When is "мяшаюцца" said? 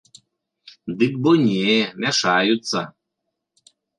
2.05-2.79